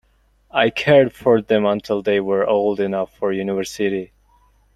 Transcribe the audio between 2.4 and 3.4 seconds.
old enough for